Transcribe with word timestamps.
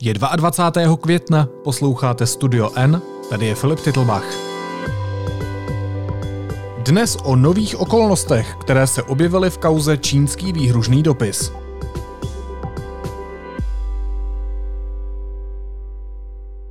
Je 0.00 0.14
22. 0.14 0.96
května, 0.96 1.48
posloucháte 1.64 2.26
Studio 2.26 2.70
N, 2.76 3.02
tady 3.30 3.46
je 3.46 3.54
Filip 3.54 3.80
Titlbach. 3.80 4.24
Dnes 6.78 7.16
o 7.24 7.36
nových 7.36 7.80
okolnostech, 7.80 8.56
které 8.60 8.86
se 8.86 9.02
objevily 9.02 9.50
v 9.50 9.58
kauze 9.58 9.96
čínský 9.96 10.52
výhružný 10.52 11.02
dopis. 11.02 11.52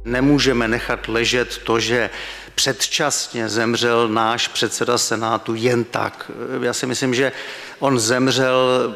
Nemůžeme 0.05 0.67
nechat 0.67 1.07
ležet 1.07 1.57
to, 1.57 1.79
že 1.79 2.09
předčasně 2.55 3.49
zemřel 3.49 4.09
náš 4.09 4.47
předseda 4.47 4.97
Senátu 4.97 5.55
jen 5.55 5.83
tak. 5.83 6.31
Já 6.61 6.73
si 6.73 6.85
myslím, 6.85 7.13
že 7.13 7.31
on 7.79 7.99
zemřel 7.99 8.95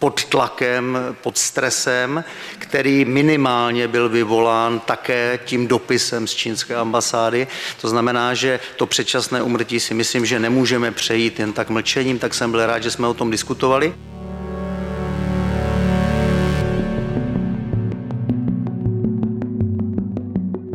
pod 0.00 0.24
tlakem, 0.24 0.98
pod 1.20 1.38
stresem, 1.38 2.24
který 2.58 3.04
minimálně 3.04 3.88
byl 3.88 4.08
vyvolán 4.08 4.80
také 4.80 5.38
tím 5.44 5.66
dopisem 5.66 6.26
z 6.26 6.34
čínské 6.34 6.74
ambasády. 6.74 7.46
To 7.80 7.88
znamená, 7.88 8.34
že 8.34 8.60
to 8.76 8.86
předčasné 8.86 9.42
umrtí 9.42 9.80
si 9.80 9.94
myslím, 9.94 10.26
že 10.26 10.38
nemůžeme 10.38 10.90
přejít 10.90 11.40
jen 11.40 11.52
tak 11.52 11.70
mlčením, 11.70 12.18
tak 12.18 12.34
jsem 12.34 12.50
byl 12.50 12.66
rád, 12.66 12.82
že 12.82 12.90
jsme 12.90 13.06
o 13.06 13.14
tom 13.14 13.30
diskutovali. 13.30 13.94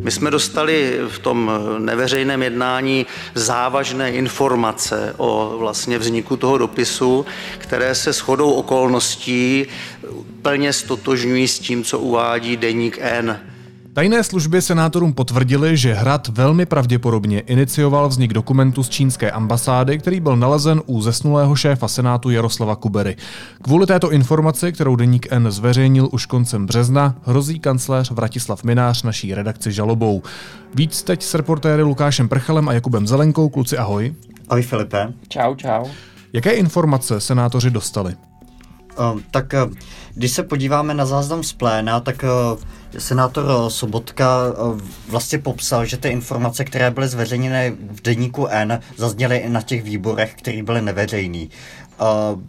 My 0.05 0.11
jsme 0.11 0.31
dostali 0.31 0.99
v 1.07 1.19
tom 1.19 1.51
neveřejném 1.77 2.43
jednání 2.43 3.05
závažné 3.33 4.11
informace 4.11 5.13
o 5.17 5.55
vlastně 5.57 5.97
vzniku 5.97 6.37
toho 6.37 6.57
dopisu, 6.57 7.25
které 7.57 7.95
se 7.95 8.13
shodou 8.13 8.51
okolností 8.51 9.65
plně 10.41 10.73
stotožňují 10.73 11.47
s 11.47 11.59
tím, 11.59 11.83
co 11.83 11.99
uvádí 11.99 12.57
deník 12.57 12.97
N. 13.01 13.39
Tajné 13.95 14.23
služby 14.23 14.61
senátorům 14.61 15.13
potvrdili, 15.13 15.77
že 15.77 15.93
Hrad 15.93 16.27
velmi 16.27 16.65
pravděpodobně 16.65 17.39
inicioval 17.39 18.09
vznik 18.09 18.33
dokumentu 18.33 18.83
z 18.83 18.89
čínské 18.89 19.31
ambasády, 19.31 19.99
který 19.99 20.19
byl 20.19 20.35
nalezen 20.35 20.81
u 20.85 21.01
zesnulého 21.01 21.55
šéfa 21.55 21.87
senátu 21.87 22.29
Jaroslava 22.29 22.75
Kubery. 22.75 23.15
Kvůli 23.61 23.85
této 23.85 24.11
informaci, 24.11 24.71
kterou 24.71 24.95
deník 24.95 25.27
N 25.31 25.51
zveřejnil 25.51 26.09
už 26.11 26.25
koncem 26.25 26.65
března, 26.65 27.15
hrozí 27.23 27.59
kancléř 27.59 28.11
Vratislav 28.11 28.63
Minář 28.63 29.03
naší 29.03 29.33
redakci 29.33 29.71
žalobou. 29.71 30.23
Víc 30.73 31.03
teď 31.03 31.23
s 31.23 31.33
reportéry 31.33 31.83
Lukášem 31.83 32.29
Prchalem 32.29 32.69
a 32.69 32.73
Jakubem 32.73 33.07
Zelenkou. 33.07 33.49
Kluci, 33.49 33.77
ahoj. 33.77 34.15
Ahoj 34.49 34.61
Filipe. 34.61 35.13
Čau, 35.27 35.55
čau. 35.55 35.85
Jaké 36.33 36.51
informace 36.51 37.19
senátoři 37.19 37.71
dostali? 37.71 38.15
Uh, 38.99 39.19
tak 39.31 39.53
uh, 39.53 39.73
když 40.13 40.31
se 40.31 40.43
podíváme 40.43 40.93
na 40.93 41.05
záznam 41.05 41.43
z 41.43 41.53
pléna, 41.53 41.99
tak 41.99 42.23
uh, 42.23 42.59
senátor 42.97 43.45
Sobotka 43.67 44.27
vlastně 45.09 45.39
popsal, 45.39 45.85
že 45.85 45.97
ty 45.97 46.07
informace, 46.07 46.65
které 46.65 46.91
byly 46.91 47.07
zveřejněny 47.07 47.77
v 47.91 48.01
deníku 48.01 48.47
N, 48.47 48.79
zazněly 48.97 49.37
i 49.37 49.49
na 49.49 49.61
těch 49.61 49.83
výborech, 49.83 50.35
které 50.35 50.63
byly 50.63 50.81
neveřejný. 50.81 51.49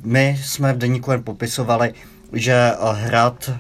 My 0.02 0.40
jsme 0.44 0.72
v 0.72 0.78
deníku 0.78 1.12
N 1.12 1.22
popisovali, 1.22 1.94
že 2.32 2.72
Hrad 2.92 3.50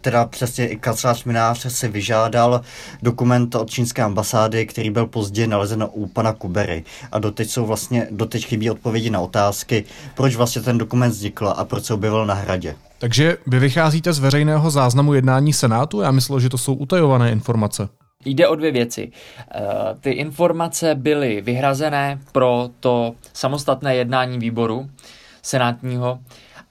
teda 0.00 0.26
přesně 0.26 0.68
i 0.68 0.76
kancelář 0.76 1.24
Minář 1.24 1.72
si 1.72 1.88
vyžádal 1.88 2.60
dokument 3.02 3.54
od 3.54 3.70
čínské 3.70 4.02
ambasády, 4.02 4.66
který 4.66 4.90
byl 4.90 5.06
později 5.06 5.46
nalezen 5.46 5.88
u 5.92 6.06
pana 6.06 6.32
Kubery. 6.32 6.84
A 7.12 7.18
doteď 7.18 7.50
jsou 7.50 7.66
vlastně, 7.66 8.08
doteď 8.10 8.46
chybí 8.46 8.70
odpovědi 8.70 9.10
na 9.10 9.20
otázky, 9.20 9.84
proč 10.14 10.36
vlastně 10.36 10.62
ten 10.62 10.78
dokument 10.78 11.10
vznikl 11.10 11.52
a 11.56 11.64
proč 11.64 11.84
se 11.84 11.94
objevil 11.94 12.26
na 12.26 12.34
hradě. 12.34 12.76
Takže 12.98 13.36
vy 13.46 13.58
vycházíte 13.58 14.12
z 14.12 14.18
veřejného 14.18 14.70
záznamu 14.70 15.14
jednání 15.14 15.52
Senátu? 15.52 16.00
Já 16.00 16.10
myslel, 16.10 16.40
že 16.40 16.48
to 16.48 16.58
jsou 16.58 16.74
utajované 16.74 17.32
informace. 17.32 17.88
Jde 18.24 18.48
o 18.48 18.54
dvě 18.54 18.72
věci. 18.72 19.12
Eh, 19.54 19.60
ty 20.00 20.10
informace 20.10 20.94
byly 20.94 21.40
vyhrazené 21.40 22.20
pro 22.32 22.70
to 22.80 23.14
samostatné 23.32 23.96
jednání 23.96 24.38
výboru 24.38 24.90
senátního 25.42 26.18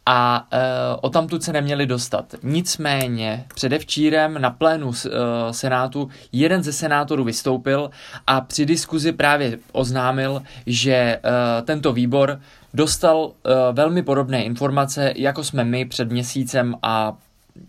a 0.06 0.48
e, 0.52 0.60
o 1.02 1.10
tamtud 1.10 1.44
se 1.44 1.54
neměli 1.54 1.86
dostat. 1.86 2.36
Nicméně 2.44 3.46
předevčírem 3.56 4.42
na 4.42 4.50
plénu 4.50 4.92
e, 4.92 5.10
Senátu 5.54 6.10
jeden 6.32 6.64
ze 6.64 6.74
senátorů 6.74 7.24
vystoupil 7.24 7.90
a 8.28 8.42
při 8.42 8.66
diskuzi 8.66 9.12
právě 9.12 9.60
oznámil, 9.72 10.44
že 10.66 10.94
e, 10.94 11.20
tento 11.64 11.94
výbor 11.94 12.40
dostal 12.74 13.32
e, 13.32 13.74
velmi 13.74 14.04
podobné 14.04 14.44
informace, 14.44 15.14
jako 15.16 15.44
jsme 15.44 15.64
my 15.64 15.86
před 15.86 16.12
měsícem 16.12 16.76
a 16.84 17.18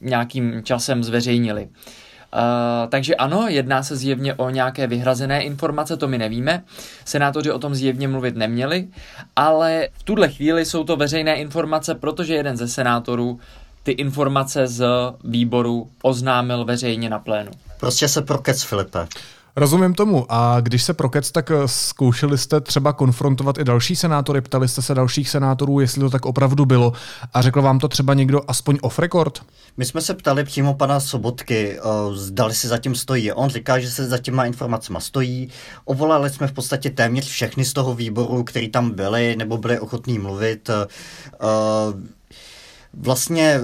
nějakým 0.00 0.62
časem 0.62 1.04
zveřejnili. 1.04 1.62
Uh, 1.62 2.03
takže 2.88 3.14
ano, 3.14 3.46
jedná 3.48 3.82
se 3.82 3.96
zjevně 3.96 4.34
o 4.34 4.50
nějaké 4.50 4.86
vyhrazené 4.86 5.42
informace, 5.42 5.96
to 5.96 6.08
my 6.08 6.18
nevíme. 6.18 6.64
Senátoři 7.04 7.52
o 7.52 7.58
tom 7.58 7.74
zjevně 7.74 8.08
mluvit 8.08 8.36
neměli, 8.36 8.88
ale 9.36 9.88
v 9.92 10.02
tuhle 10.02 10.28
chvíli 10.28 10.64
jsou 10.64 10.84
to 10.84 10.96
veřejné 10.96 11.36
informace, 11.36 11.94
protože 11.94 12.34
jeden 12.34 12.56
ze 12.56 12.68
senátorů 12.68 13.40
ty 13.82 13.92
informace 13.92 14.66
z 14.66 14.86
výboru 15.24 15.90
oznámil 16.02 16.64
veřejně 16.64 17.10
na 17.10 17.18
plénu. 17.18 17.50
Prostě 17.80 18.08
se 18.08 18.22
prokec, 18.22 18.62
Filipe. 18.62 19.06
Rozumím 19.56 19.94
tomu. 19.94 20.26
A 20.28 20.60
když 20.60 20.82
se 20.82 20.94
prokec, 20.94 21.32
tak 21.32 21.50
eh, 21.50 21.54
zkoušeli 21.66 22.38
jste 22.38 22.60
třeba 22.60 22.92
konfrontovat 22.92 23.58
i 23.58 23.64
další 23.64 23.96
senátory, 23.96 24.40
ptali 24.40 24.68
jste 24.68 24.82
se 24.82 24.94
dalších 24.94 25.28
senátorů, 25.28 25.80
jestli 25.80 26.00
to 26.00 26.10
tak 26.10 26.26
opravdu 26.26 26.64
bylo 26.64 26.92
a 27.34 27.42
řekl 27.42 27.62
vám 27.62 27.78
to 27.78 27.88
třeba 27.88 28.14
někdo 28.14 28.40
aspoň 28.48 28.78
off 28.82 28.98
record? 28.98 29.42
My 29.76 29.84
jsme 29.84 30.00
se 30.00 30.14
ptali 30.14 30.44
přímo 30.44 30.74
pana 30.74 31.00
Sobotky, 31.00 31.78
eh, 31.78 31.80
zdali 32.12 32.54
si 32.54 32.68
zatím 32.68 32.94
stojí. 32.94 33.32
On 33.32 33.50
říká, 33.50 33.78
že 33.78 33.90
se 33.90 34.06
za 34.06 34.18
těma 34.18 34.44
informacemi 34.44 34.98
stojí. 35.00 35.48
Ovolali 35.84 36.30
jsme 36.30 36.46
v 36.46 36.52
podstatě 36.52 36.90
téměř 36.90 37.26
všechny 37.26 37.64
z 37.64 37.72
toho 37.72 37.94
výboru, 37.94 38.44
který 38.44 38.68
tam 38.68 38.90
byli 38.90 39.36
nebo 39.36 39.58
byli 39.58 39.78
ochotní 39.78 40.18
mluvit. 40.18 40.70
Eh, 40.70 40.86
vlastně 42.92 43.60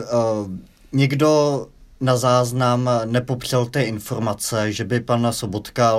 někdo 0.92 1.66
na 2.00 2.16
záznam 2.16 2.90
nepopřel 3.04 3.66
ty 3.66 3.82
informace, 3.82 4.72
že 4.72 4.84
by 4.84 5.00
pan 5.00 5.28
Sobotka 5.30 5.94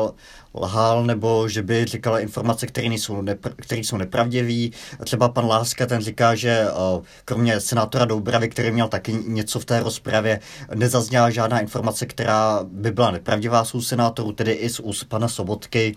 lhal 0.56 1.06
nebo 1.06 1.47
že 1.47 1.62
by 1.63 1.85
říkala 1.85 2.19
informace, 2.19 2.67
které, 2.67 2.89
nejsou 2.89 3.22
nepr- 3.22 3.84
jsou 3.84 3.97
nepravdivé. 3.97 4.78
Třeba 5.03 5.29
pan 5.29 5.45
Láska 5.45 5.85
ten 5.85 6.01
říká, 6.01 6.35
že 6.35 6.67
uh, 6.95 7.03
kromě 7.25 7.59
senátora 7.59 8.06
Doubravy, 8.06 8.50
který 8.50 8.72
měl 8.72 8.88
taky 8.88 9.13
něco 9.28 9.59
v 9.59 9.66
té 9.66 9.79
rozpravě, 9.79 10.40
nezazněla 10.75 11.29
žádná 11.29 11.59
informace, 11.59 12.06
která 12.06 12.59
by 12.63 12.91
byla 12.91 13.11
nepravdivá 13.11 13.66
z 13.66 13.75
senátorů, 13.79 14.31
tedy 14.31 14.51
i 14.51 14.69
z 14.69 14.79
úst 14.79 15.03
pana 15.03 15.28
Sobotky. 15.28 15.95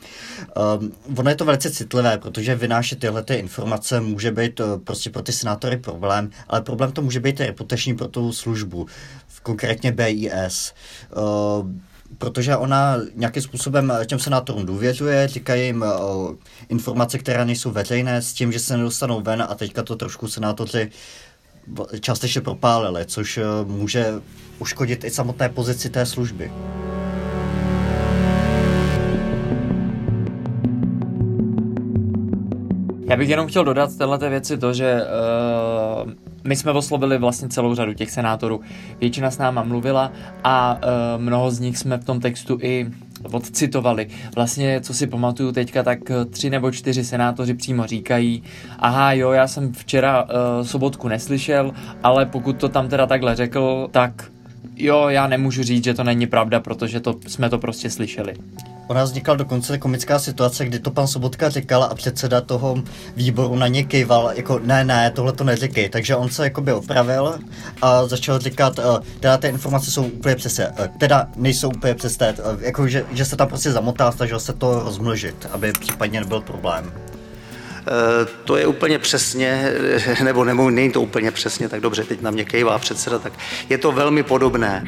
Um, 0.78 0.93
ono 1.16 1.31
je 1.31 1.37
to 1.37 1.44
velice 1.44 1.70
citlivé, 1.70 2.19
protože 2.19 2.54
vynášet 2.54 2.98
tyhle 2.98 3.22
ty 3.22 3.34
informace 3.34 4.00
může 4.00 4.31
být 4.31 4.60
uh, 4.60 4.66
prostě 4.84 5.10
pro 5.10 5.22
ty 5.22 5.32
senátory 5.32 5.76
problém, 5.76 6.31
ale 6.48 6.62
problém 6.62 6.93
to 6.93 7.03
může 7.03 7.20
být 7.20 7.41
reputační 7.41 7.97
pro 7.97 8.09
tu 8.09 8.32
službu, 8.32 8.87
konkrétně 9.44 9.93
BIS. 9.93 10.75
Uh, 11.16 11.71
protože 12.19 12.56
ona 12.56 12.97
nějakým 13.15 13.43
způsobem 13.43 13.93
těm 14.06 14.19
senátorům 14.19 14.66
důvěřuje, 14.66 15.28
říkají 15.28 15.66
jim 15.66 15.82
o 15.82 16.34
informace, 16.69 17.19
které 17.19 17.44
nejsou 17.44 17.71
veřejné, 17.71 18.22
s 18.22 18.32
tím, 18.32 18.53
že 18.53 18.59
se 18.59 18.77
nedostanou 18.77 19.21
ven 19.21 19.43
a 19.43 19.55
teďka 19.55 19.82
to 19.82 19.97
trošku 19.97 20.28
senátoři 20.28 20.91
částečně 22.00 22.41
propálili, 22.41 23.06
což 23.06 23.38
může 23.66 24.12
uškodit 24.59 25.05
i 25.05 25.10
samotné 25.10 25.49
pozici 25.49 25.91
té 25.91 26.06
služby. 26.06 26.53
Já 33.14 33.19
bych 33.19 33.28
jenom 33.28 33.47
chtěl 33.47 33.64
dodat 33.64 33.97
této 33.98 34.30
věci 34.30 34.58
to, 34.58 34.72
že 34.72 35.00
uh, 36.04 36.12
my 36.44 36.56
jsme 36.56 36.72
oslovili 36.72 37.19
vlastně 37.19 37.48
celou 37.48 37.75
řadu 37.75 37.94
těch 37.94 38.10
senátorů. 38.10 38.60
Většina 39.00 39.30
s 39.30 39.38
náma 39.38 39.62
mluvila 39.62 40.12
a 40.44 40.75
uh, 40.75 41.22
mnoho 41.22 41.50
z 41.50 41.60
nich 41.60 41.78
jsme 41.78 41.96
v 41.96 42.05
tom 42.05 42.20
textu 42.20 42.58
i 42.62 42.87
odcitovali. 43.32 44.08
Vlastně, 44.34 44.81
co 44.81 44.94
si 44.94 45.06
pamatuju 45.06 45.52
teďka, 45.52 45.82
tak 45.82 45.99
tři 46.31 46.50
nebo 46.50 46.70
čtyři 46.70 47.05
senátoři 47.05 47.55
přímo 47.55 47.87
říkají, 47.87 48.43
aha 48.78 49.12
jo, 49.12 49.32
já 49.32 49.46
jsem 49.46 49.72
včera 49.72 50.22
uh, 50.22 50.28
sobotku 50.62 51.08
neslyšel, 51.08 51.72
ale 52.02 52.26
pokud 52.26 52.56
to 52.56 52.69
tam 52.69 52.88
teda 52.88 53.06
takhle 53.06 53.37
řekl, 53.37 53.88
tak 53.90 54.31
jo, 54.76 55.09
já 55.09 55.26
nemůžu 55.26 55.62
říct, 55.62 55.85
že 55.85 55.94
to 55.94 56.05
není 56.05 56.26
pravda, 56.26 56.61
protože 56.61 57.00
to, 57.00 57.15
jsme 57.26 57.50
to 57.50 57.59
prostě 57.59 57.91
slyšeli. 57.91 58.35
Ona 58.87 59.05
vznikla 59.05 59.35
dokonce 59.35 59.79
komická 59.79 60.19
situace, 60.19 60.65
kdy 60.65 60.79
to 60.79 60.91
pan 60.91 61.06
Sobotka 61.06 61.49
říkal 61.49 61.85
a 61.85 61.94
předseda 61.94 62.41
toho 62.41 62.82
výboru 63.17 63.56
na 63.56 63.67
ně 63.67 63.85
kýval, 63.85 64.31
jako 64.35 64.59
ne, 64.59 64.85
ne, 64.85 65.11
tohle 65.11 65.32
to 65.32 65.44
neříkej. 65.44 65.88
Takže 65.88 66.17
on 66.17 66.29
se 66.29 66.44
jakoby 66.44 66.73
opravil 66.73 67.38
a 67.82 68.06
začal 68.06 68.38
říkat, 68.38 68.79
uh, 68.79 68.85
teda 69.21 69.37
ty 69.37 69.49
informace 69.49 69.91
jsou 69.91 70.05
úplně 70.05 70.37
přesné, 70.37 70.69
uh, 70.69 70.87
teda 70.99 71.29
nejsou 71.37 71.69
úplně 71.69 71.94
přesné, 71.94 72.32
uh, 72.32 72.62
jako 72.62 72.88
že, 72.88 73.05
že 73.12 73.25
se 73.25 73.37
tam 73.37 73.49
prostě 73.49 73.73
zamotá, 73.73 74.12
snažil 74.12 74.41
se 74.41 74.53
to 74.53 74.81
rozmnožit, 74.81 75.47
aby 75.53 75.73
případně 75.73 76.21
nebyl 76.21 76.41
problém. 76.41 76.93
Eh, 77.86 78.26
to 78.44 78.56
je 78.56 78.66
úplně 78.66 78.98
přesně, 78.98 79.72
eh, 80.19 80.25
nebo, 80.25 80.44
nemůžu, 80.44 80.70
není 80.70 80.90
to 80.90 81.00
úplně 81.00 81.31
přesně, 81.31 81.69
tak 81.69 81.81
dobře, 81.81 82.04
teď 82.04 82.22
na 82.22 82.31
mě 82.31 82.44
kejvá 82.44 82.78
předseda, 82.78 83.19
tak 83.19 83.32
je 83.69 83.78
to 83.78 83.92
velmi 83.92 84.22
podobné. 84.22 84.84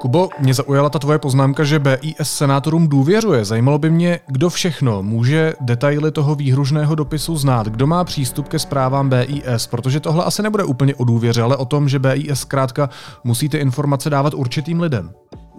Kubo, 0.00 0.28
mě 0.38 0.54
zaujala 0.54 0.90
ta 0.90 0.98
tvoje 0.98 1.18
poznámka, 1.18 1.64
že 1.64 1.78
BIS 1.78 2.14
senátorům 2.22 2.88
důvěřuje. 2.88 3.44
Zajímalo 3.44 3.78
by 3.78 3.90
mě, 3.90 4.20
kdo 4.26 4.50
všechno 4.50 5.02
může 5.02 5.54
detaily 5.60 6.12
toho 6.12 6.34
výhružného 6.34 6.94
dopisu 6.94 7.36
znát, 7.36 7.66
kdo 7.66 7.86
má 7.86 8.04
přístup 8.04 8.48
ke 8.48 8.58
zprávám 8.58 9.10
BIS, 9.10 9.66
protože 9.66 10.00
tohle 10.00 10.24
asi 10.24 10.42
nebude 10.42 10.64
úplně 10.64 10.94
o 10.94 11.04
důvěře, 11.04 11.42
ale 11.42 11.56
o 11.56 11.64
tom, 11.64 11.88
že 11.88 11.98
BIS 11.98 12.40
zkrátka 12.40 12.90
musí 13.24 13.48
ty 13.48 13.58
informace 13.58 14.10
dávat 14.10 14.34
určitým 14.34 14.80
lidem. 14.80 15.10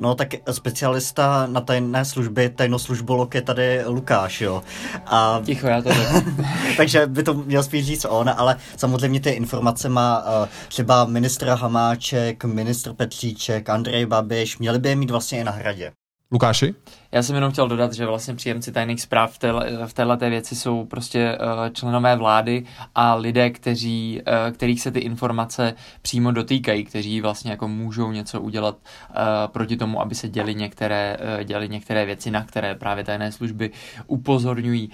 No 0.02 0.16
tak 0.16 0.34
specialista 0.52 1.48
na 1.48 1.62
tajné 1.62 2.06
služby, 2.06 2.50
tajnoslužbolok 2.50 3.36
je 3.36 3.42
tady 3.42 3.82
Lukáš, 3.86 4.42
jo. 4.42 4.64
A... 5.06 5.42
Ticho, 5.46 5.68
já 5.68 5.82
to 5.82 5.90
Takže 6.78 7.08
by 7.08 7.24
to 7.24 7.34
měl 7.34 7.64
spíš 7.64 7.86
říct 7.86 8.06
on, 8.10 8.30
ale 8.38 8.56
samozřejmě 8.78 9.20
ty 9.20 9.30
informace 9.30 9.90
má 9.90 10.20
uh, 10.20 10.48
třeba 10.68 11.06
ministr 11.06 11.48
Hamáček, 11.48 12.44
ministr 12.44 12.94
Petříček, 12.94 13.70
Andrej 13.70 14.06
Babiš, 14.06 14.58
měli 14.58 14.80
by 14.80 14.90
je 14.90 14.96
mít 14.96 15.12
vlastně 15.12 15.40
i 15.40 15.44
na 15.44 15.52
hradě. 15.52 15.92
Lukáši? 16.32 16.76
Já 17.12 17.24
jsem 17.24 17.36
jenom 17.36 17.52
chtěl 17.52 17.68
dodat, 17.68 17.94
že 17.94 18.06
vlastně 18.06 18.36
příjemci 18.36 18.72
tajných 18.72 19.02
zpráv 19.02 19.38
v, 19.86 19.94
této 19.94 20.30
věci 20.30 20.56
jsou 20.56 20.86
prostě 20.86 21.38
uh, 21.38 21.70
členové 21.74 22.16
vlády 22.16 22.64
a 22.96 23.16
lidé, 23.16 23.50
kteří, 23.50 24.22
uh, 24.22 24.54
kterých 24.54 24.82
se 24.82 24.92
ty 24.92 25.00
informace 25.00 25.74
přímo 26.02 26.32
dotýkají, 26.32 26.84
kteří 26.84 27.22
vlastně 27.22 27.52
jako 27.52 27.68
můžou 27.68 28.12
něco 28.12 28.42
udělat 28.42 28.76
uh, 28.76 29.16
proti 29.48 29.78
tomu, 29.78 30.02
aby 30.02 30.16
se 30.16 30.30
děli 30.30 30.56
některé, 30.56 31.18
děli 31.44 31.70
některé 31.70 32.06
věci, 32.06 32.32
na 32.32 32.44
které 32.44 32.76
právě 32.76 33.04
tajné 33.04 33.32
služby 33.32 33.72
upozorňují. 34.08 34.92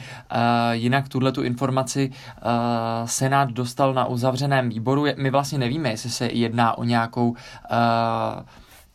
Jinak 0.71 1.09
tuhle 1.09 1.31
tu 1.31 1.43
informaci 1.43 2.11
Senát 3.05 3.51
dostal 3.51 3.93
na 3.93 4.05
uzavřeném 4.05 4.69
výboru. 4.69 5.05
My 5.17 5.29
vlastně 5.29 5.57
nevíme, 5.57 5.89
jestli 5.89 6.09
se 6.09 6.27
jedná 6.27 6.77
o 6.77 6.83
nějakou 6.83 7.35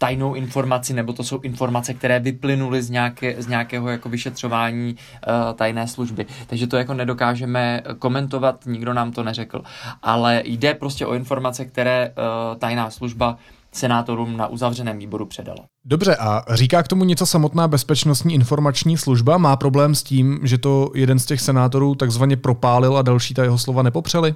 tajnou 0.02 0.34
informaci, 0.34 0.94
nebo 0.94 1.12
to 1.12 1.24
jsou 1.24 1.40
informace, 1.40 1.94
které 1.94 2.20
vyplynuly 2.20 2.82
z, 2.82 2.90
nějaké, 2.90 3.42
z 3.42 3.46
nějakého 3.46 3.88
jako 3.88 4.08
vyšetřování 4.08 4.94
uh, 4.94 5.54
tajné 5.54 5.88
služby. 5.88 6.26
Takže 6.46 6.66
to 6.66 6.76
jako 6.76 6.94
nedokážeme 6.94 7.82
komentovat, 7.98 8.66
nikdo 8.66 8.92
nám 8.92 9.12
to 9.12 9.22
neřekl. 9.22 9.62
Ale 10.02 10.42
jde 10.44 10.74
prostě 10.74 11.06
o 11.06 11.14
informace, 11.14 11.64
které 11.64 12.10
uh, 12.10 12.58
tajná 12.58 12.90
služba 12.90 13.36
senátorům 13.72 14.36
na 14.36 14.46
uzavřeném 14.46 14.98
výboru 14.98 15.26
předala. 15.26 15.64
Dobře, 15.84 16.16
a 16.16 16.44
říká 16.54 16.82
k 16.82 16.88
tomu 16.88 17.04
něco 17.04 17.26
samotná 17.26 17.68
bezpečnostní 17.68 18.34
informační 18.34 18.98
služba? 18.98 19.38
Má 19.38 19.56
problém 19.56 19.94
s 19.94 20.02
tím, 20.02 20.40
že 20.42 20.58
to 20.58 20.90
jeden 20.94 21.18
z 21.18 21.26
těch 21.26 21.40
senátorů 21.40 21.94
takzvaně 21.94 22.36
propálil 22.36 22.96
a 22.96 23.02
další 23.02 23.34
ta 23.34 23.42
jeho 23.42 23.58
slova 23.58 23.82
nepopřeli? 23.82 24.34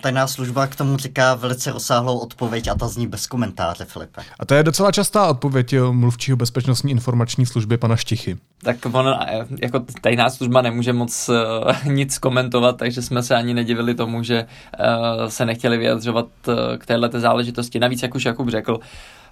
Tajná 0.00 0.26
služba 0.26 0.66
k 0.66 0.76
tomu 0.76 0.96
říká 0.96 1.34
velice 1.34 1.72
rozsáhlou 1.72 2.18
odpověď 2.18 2.68
a 2.68 2.74
ta 2.74 2.88
zní 2.88 3.06
bez 3.06 3.26
komentáře, 3.26 3.84
Filipe. 3.84 4.22
A 4.40 4.46
to 4.46 4.54
je 4.54 4.62
docela 4.62 4.92
častá 4.92 5.28
odpověď 5.28 5.74
mluvčího 5.90 6.36
bezpečnostní 6.36 6.90
informační 6.90 7.46
služby 7.46 7.76
pana 7.76 7.96
Štichy. 7.96 8.36
Tak 8.62 8.76
on 8.92 9.08
eh, 9.08 9.46
jako 9.62 9.84
tajná 10.00 10.30
služba 10.30 10.62
nemůže 10.62 10.92
moc 10.92 11.28
uh, 11.28 11.92
nic 11.92 12.18
komentovat, 12.18 12.76
takže 12.76 13.02
jsme 13.02 13.22
se 13.22 13.34
ani 13.34 13.54
nedivili 13.54 13.94
tomu, 13.94 14.22
že 14.22 14.46
uh, 14.46 15.28
se 15.28 15.46
nechtěli 15.46 15.78
vyjadřovat 15.78 16.26
uh, 16.46 16.54
k 16.78 16.86
této 16.86 17.20
záležitosti. 17.20 17.78
Navíc, 17.78 18.02
jak 18.02 18.14
už 18.14 18.24
Jakub 18.24 18.48
řekl, 18.48 18.80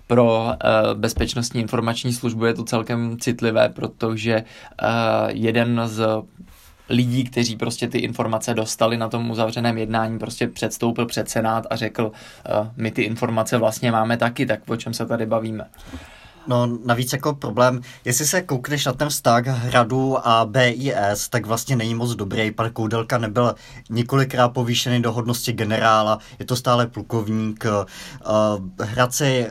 pro 0.07 0.45
uh, 0.45 0.51
bezpečnostní 0.95 1.61
informační 1.61 2.13
službu 2.13 2.45
je 2.45 2.55
to 2.55 2.65
celkem 2.65 3.17
citlivé, 3.21 3.69
protože 3.69 4.45
uh, 4.83 4.89
jeden 5.29 5.81
z 5.85 6.07
lidí, 6.89 7.25
kteří 7.25 7.57
prostě 7.57 7.89
ty 7.89 7.99
informace 7.99 8.55
dostali 8.55 8.97
na 8.97 9.09
tom 9.09 9.31
uzavřeném 9.31 9.79
jednání, 9.79 10.19
prostě 10.19 10.49
předstoupil 10.49 11.07
před 11.07 11.29
Senát 11.29 11.67
a 11.71 11.77
řekl, 11.77 12.05
uh, 12.05 12.67
my 12.77 12.91
ty 12.91 13.03
informace 13.03 13.59
vlastně 13.59 13.93
máme 13.93 14.17
taky, 14.17 14.47
tak 14.47 14.61
o 14.69 14.77
čem 14.77 14.95
se 14.95 15.07
tady 15.07 15.27
bavíme. 15.27 15.65
No 16.47 16.79
navíc 16.85 17.13
jako 17.13 17.35
problém, 17.35 17.81
jestli 18.05 18.27
se 18.27 18.43
koukneš 18.43 18.85
na 18.85 18.93
ten 18.93 19.09
vztah 19.09 19.47
Hradu 19.47 20.29
a 20.29 20.45
BIS, 20.45 21.29
tak 21.31 21.47
vlastně 21.47 21.77
není 21.77 21.95
moc 21.95 22.15
dobrý. 22.15 22.51
Pan 22.51 22.71
Koudelka 22.71 23.19
nebyl 23.19 23.55
několikrát 23.91 24.49
povýšený 24.49 25.03
do 25.03 25.13
hodnosti 25.13 25.53
generála, 25.53 26.19
je 26.39 26.47
to 26.47 26.57
stále 26.57 26.87
plukovník. 26.87 27.65
Uh, 27.65 28.85
Hrad 28.87 29.15
si 29.15 29.47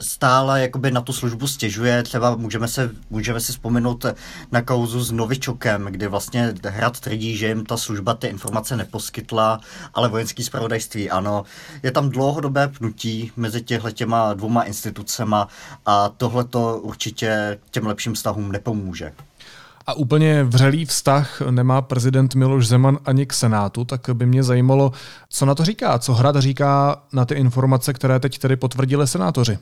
stále 0.00 0.62
jakoby 0.62 0.90
na 0.90 1.00
tu 1.00 1.12
službu 1.12 1.46
stěžuje. 1.46 2.02
Třeba 2.02 2.36
můžeme 2.36 2.68
se, 2.68 2.90
můžeme 3.10 3.40
si 3.40 3.52
vzpomenout 3.52 4.06
na 4.52 4.62
kauzu 4.62 5.04
s 5.04 5.12
Novičokem, 5.12 5.84
kdy 5.84 6.06
vlastně 6.06 6.54
Hrad 6.64 7.00
tvrdí, 7.00 7.36
že 7.36 7.48
jim 7.48 7.66
ta 7.66 7.76
služba 7.76 8.14
ty 8.14 8.26
informace 8.26 8.76
neposkytla, 8.76 9.60
ale 9.94 10.08
vojenský 10.08 10.44
zpravodajství 10.44 11.10
ano. 11.10 11.44
Je 11.82 11.90
tam 11.90 12.10
dlouhodobé 12.10 12.68
pnutí 12.68 13.32
mezi 13.36 13.62
těhle 13.62 13.92
těma 13.92 14.34
dvouma 14.34 14.62
institucema 14.62 15.48
a 15.86 16.08
tohle 16.08 16.44
to 16.44 16.78
určitě 16.78 17.58
těm 17.70 17.86
lepším 17.86 18.14
vztahům 18.14 18.52
nepomůže. 18.52 19.12
A 19.86 19.94
úplně 19.94 20.44
vřelý 20.44 20.84
vztah 20.84 21.40
nemá 21.50 21.82
prezident 21.82 22.34
Miloš 22.34 22.66
Zeman 22.66 22.98
ani 23.04 23.26
k 23.26 23.32
Senátu, 23.32 23.84
tak 23.84 24.10
by 24.12 24.26
mě 24.26 24.42
zajímalo, 24.42 24.92
co 25.28 25.46
na 25.46 25.54
to 25.54 25.64
říká, 25.64 25.98
co 25.98 26.14
Hrad 26.14 26.36
říká 26.36 27.02
na 27.12 27.24
ty 27.24 27.34
informace, 27.34 27.92
které 27.92 28.20
teď 28.20 28.38
tedy 28.38 28.56
potvrdili 28.56 29.06
senátoři. 29.06 29.58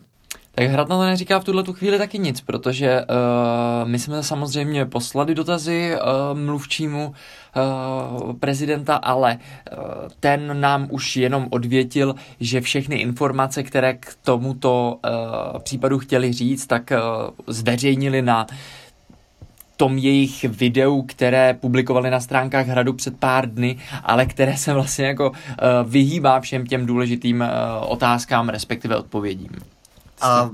Tak 0.55 0.67
Hrad 0.67 0.89
na 0.89 0.97
to 0.97 1.05
neříká 1.05 1.39
v 1.39 1.45
tuhle 1.45 1.62
tu 1.62 1.73
chvíli 1.73 1.99
taky 1.99 2.19
nic, 2.19 2.41
protože 2.41 3.00
uh, 3.00 3.89
my 3.89 3.99
jsme 3.99 4.23
samozřejmě 4.23 4.85
poslali 4.85 5.35
dotazy 5.35 5.93
uh, 5.95 6.39
mluvčímu 6.39 7.09
uh, 7.09 8.33
prezidenta, 8.33 8.97
ale 8.97 9.39
uh, 9.39 9.79
ten 10.21 10.61
nám 10.61 10.87
už 10.91 11.17
jenom 11.17 11.47
odvětil, 11.50 12.15
že 12.41 12.61
všechny 12.61 12.97
informace, 12.97 13.62
které 13.62 13.95
k 13.95 14.17
tomuto 14.25 14.99
uh, 15.05 15.59
případu 15.59 15.99
chtěli 15.99 16.33
říct, 16.33 16.67
tak 16.67 16.93
uh, 16.93 16.99
zveřejnili 17.47 18.23
na 18.23 18.47
tom 19.77 19.99
jejich 19.99 20.45
videu, 20.45 21.03
které 21.03 21.55
publikovali 21.55 22.11
na 22.11 22.21
stránkách 22.21 22.67
Hradu 22.67 22.93
před 22.93 23.19
pár 23.19 23.50
dny, 23.50 23.79
ale 24.05 24.27
které 24.27 24.56
se 24.56 24.73
vlastně 24.73 25.06
jako 25.06 25.31
uh, 25.31 25.37
vyhýbá 25.91 26.41
všem 26.41 26.67
těm 26.67 26.87
důležitým 26.87 27.41
uh, 27.41 27.47
otázkám, 27.93 28.49
respektive 28.49 28.97
odpovědím. 28.97 29.50
A 30.20 30.50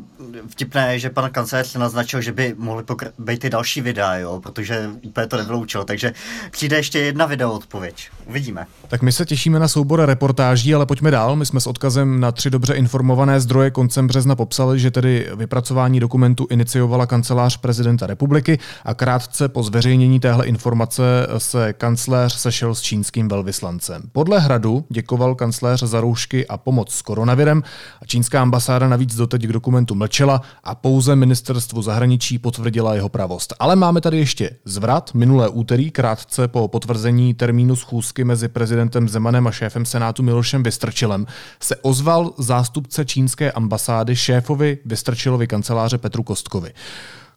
vtipné 0.49 0.93
je, 0.93 0.99
že 0.99 1.11
pan 1.11 1.31
kancléř 1.31 1.75
naznačil, 1.75 2.21
že 2.21 2.33
by 2.33 2.55
mohly 2.59 2.83
pokr- 2.83 3.13
být 3.19 3.45
i 3.45 3.51
další 3.51 3.81
videa, 3.81 4.15
jo, 4.15 4.41
protože 4.41 4.91
úplně 5.03 5.27
to 5.27 5.37
nevyloučil, 5.37 5.85
takže 5.85 6.13
přijde 6.51 6.77
ještě 6.77 6.99
jedna 6.99 7.27
video 7.27 7.53
odpověď. 7.53 8.11
Uvidíme. 8.29 8.67
Tak 8.89 9.03
my 9.03 9.13
se 9.13 9.25
těšíme 9.25 9.59
na 9.59 9.69
soubor 9.69 10.01
reportáží, 10.01 10.75
ale 10.75 10.87
pojďme 10.87 11.11
dál. 11.11 11.37
My 11.37 11.47
jsme 11.47 11.61
s 11.61 11.67
odkazem 11.67 12.21
na 12.21 12.33
tři 12.33 12.51
dobře 12.51 12.75
informované 12.75 13.41
zdroje 13.41 13.71
koncem 13.71 14.07
března 14.07 14.37
popsali, 14.37 14.81
že 14.81 14.91
tedy 14.91 15.29
vypracování 15.37 16.01
dokumentu 16.01 16.47
iniciovala 16.51 17.07
kancelář 17.07 17.57
prezidenta 17.57 18.07
republiky 18.07 18.59
a 18.85 18.95
krátce 18.95 19.49
po 19.49 19.63
zveřejnění 19.63 20.21
téhle 20.21 20.47
informace 20.47 21.03
se 21.39 21.73
kancléř 21.73 22.35
sešel 22.35 22.75
s 22.75 22.81
čínským 22.81 23.29
velvyslancem. 23.29 24.03
Podle 24.13 24.41
hradu 24.41 24.85
děkoval 24.91 25.35
kancléř 25.35 25.83
za 25.83 26.01
roušky 26.01 26.47
a 26.47 26.57
pomoc 26.57 26.93
s 26.93 27.03
koronavirem 27.03 27.63
a 28.03 28.07
čínská 28.07 28.43
ambasáda 28.43 28.89
navíc 28.89 29.15
doteď 29.15 29.43
k 29.43 29.53
dokumentu 29.53 29.95
mlčela 29.95 30.41
a 30.65 30.75
pouze 30.75 31.17
ministerstvu 31.17 31.83
zahraničí 31.83 32.39
potvrdila 32.39 32.95
jeho 32.95 33.09
pravost. 33.09 33.55
Ale 33.59 33.77
máme 33.77 34.01
tady 34.01 34.19
ještě 34.19 34.51
zvrat. 34.65 35.15
Minulé 35.15 35.49
úterý, 35.49 35.91
krátce 35.91 36.49
po 36.49 36.69
potvrzení 36.69 37.35
termínu 37.35 37.77
schůzky 37.77 38.14
mezi 38.19 38.49
prezidentem 38.49 39.09
Zemanem 39.09 39.47
a 39.47 39.51
šéfem 39.51 39.87
Senátu 39.87 40.23
Milošem 40.23 40.63
Vystrčilem, 40.63 41.27
se 41.61 41.77
ozval 41.77 42.33
zástupce 42.39 43.05
čínské 43.05 43.53
ambasády 43.53 44.17
šéfovi 44.17 44.79
Vystrčilovi 44.85 45.47
kanceláře 45.47 45.99
Petru 45.99 46.23
Kostkovi. 46.23 46.73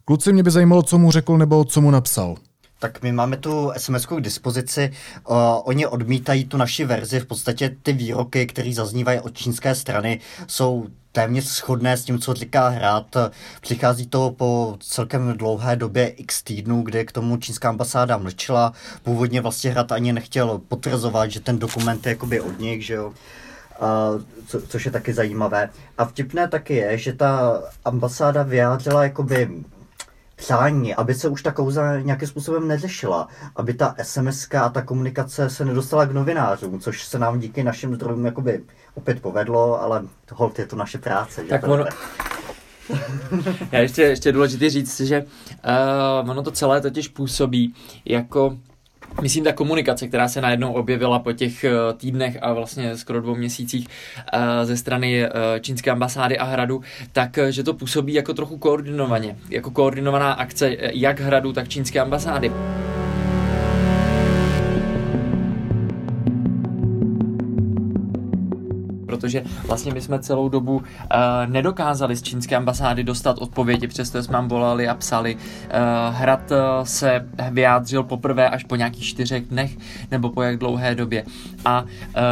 Kluci, 0.04 0.32
mě 0.32 0.42
by 0.42 0.50
zajímalo, 0.50 0.82
co 0.82 0.98
mu 0.98 1.10
řekl 1.10 1.38
nebo 1.38 1.64
co 1.64 1.80
mu 1.80 1.90
napsal. 1.90 2.36
Tak 2.78 3.02
my 3.02 3.12
máme 3.12 3.36
tu 3.36 3.72
sms 3.76 4.06
k 4.06 4.20
dispozici. 4.20 4.92
Uh, 5.28 5.36
oni 5.64 5.86
odmítají 5.86 6.44
tu 6.44 6.56
naši 6.56 6.84
verzi. 6.84 7.20
V 7.20 7.26
podstatě 7.26 7.76
ty 7.82 7.92
výroky, 7.92 8.46
které 8.46 8.72
zaznívají 8.72 9.20
od 9.20 9.36
čínské 9.36 9.74
strany, 9.74 10.20
jsou 10.46 10.86
téměř 11.18 11.44
shodné 11.44 11.96
s 11.96 12.04
tím, 12.04 12.18
co 12.18 12.34
říká 12.34 12.68
hrát. 12.68 13.16
Přichází 13.60 14.06
to 14.06 14.30
po 14.30 14.76
celkem 14.80 15.32
dlouhé 15.36 15.76
době 15.76 16.08
x 16.08 16.42
týdnů, 16.42 16.82
kdy 16.82 17.04
k 17.04 17.12
tomu 17.12 17.36
čínská 17.36 17.68
ambasáda 17.68 18.16
mlčela. 18.16 18.72
Původně 19.02 19.40
vlastně 19.40 19.70
hrát 19.70 19.92
ani 19.92 20.12
nechtěl 20.12 20.60
potvrzovat, 20.68 21.30
že 21.30 21.40
ten 21.40 21.58
dokument 21.58 22.06
je 22.06 22.10
jakoby 22.10 22.40
od 22.40 22.58
nich, 22.58 22.86
že 22.86 22.94
jo. 22.94 23.06
Uh, 23.06 24.22
co, 24.46 24.60
což 24.62 24.84
je 24.84 24.90
taky 24.90 25.12
zajímavé. 25.12 25.70
A 25.98 26.04
vtipné 26.04 26.48
taky 26.48 26.74
je, 26.74 26.98
že 26.98 27.12
ta 27.12 27.62
ambasáda 27.84 28.42
vyjádřila 28.42 29.04
jakoby 29.04 29.50
přání, 30.38 30.94
aby 30.94 31.14
se 31.14 31.28
už 31.28 31.42
ta 31.42 31.52
kauza 31.52 32.00
nějakým 32.00 32.28
způsobem 32.28 32.68
neřešila, 32.68 33.28
aby 33.56 33.74
ta 33.74 33.94
SMS 34.02 34.48
a 34.54 34.68
ta 34.68 34.82
komunikace 34.82 35.50
se 35.50 35.64
nedostala 35.64 36.06
k 36.06 36.12
novinářům, 36.12 36.80
což 36.80 37.04
se 37.04 37.18
nám 37.18 37.40
díky 37.40 37.62
našim 37.62 37.94
zdrojům 37.94 38.26
jakoby 38.26 38.64
opět 38.94 39.22
povedlo, 39.22 39.82
ale 39.82 40.02
hold 40.32 40.58
je 40.58 40.66
to 40.66 40.76
naše 40.76 40.98
práce. 40.98 41.44
Tak 41.44 41.68
ono, 41.68 41.84
Já 43.72 43.78
ještě, 43.78 44.02
ještě 44.02 44.32
důležité 44.32 44.70
říct, 44.70 45.00
že 45.00 45.24
uh, 46.24 46.30
ono 46.30 46.42
to 46.42 46.50
celé 46.50 46.80
totiž 46.80 47.08
působí 47.08 47.74
jako 48.04 48.58
Myslím, 49.22 49.44
ta 49.44 49.52
komunikace, 49.52 50.08
která 50.08 50.28
se 50.28 50.40
najednou 50.40 50.72
objevila 50.72 51.18
po 51.18 51.32
těch 51.32 51.64
eh, 51.64 51.72
týdnech 51.96 52.38
a 52.42 52.52
vlastně 52.52 52.96
skoro 52.96 53.20
dvou 53.20 53.34
měsících 53.34 53.88
eh, 54.32 54.66
ze 54.66 54.76
strany 54.76 55.24
eh, 55.24 55.30
čínské 55.60 55.90
ambasády 55.90 56.38
a 56.38 56.44
hradu, 56.44 56.82
tak 57.12 57.38
že 57.50 57.62
to 57.62 57.74
působí 57.74 58.14
jako 58.14 58.34
trochu 58.34 58.58
koordinovaně, 58.58 59.36
jako 59.50 59.70
koordinovaná 59.70 60.32
akce 60.32 60.76
jak 60.80 61.20
hradu, 61.20 61.52
tak 61.52 61.68
čínské 61.68 62.00
ambasády. 62.00 62.52
Protože 69.18 69.42
vlastně 69.66 69.92
my 69.94 70.00
jsme 70.00 70.18
celou 70.18 70.48
dobu 70.48 70.76
uh, 70.76 70.82
nedokázali 71.46 72.16
z 72.16 72.22
čínské 72.22 72.56
ambasády 72.56 73.04
dostat 73.04 73.38
odpovědi, 73.38 73.86
přesto 73.86 74.22
jsme 74.22 74.32
nám 74.32 74.48
volali 74.48 74.88
a 74.88 74.94
psali. 74.94 75.34
Uh, 75.34 76.14
Hrad 76.14 76.50
uh, 76.50 76.56
se 76.84 77.28
vyjádřil 77.50 78.02
poprvé 78.02 78.48
až 78.48 78.64
po 78.64 78.76
nějakých 78.76 79.04
čtyřech 79.04 79.44
dnech 79.46 79.76
nebo 80.10 80.30
po 80.30 80.42
jak 80.42 80.58
dlouhé 80.58 80.94
době. 80.94 81.24
A 81.64 81.82
uh, 81.82 81.88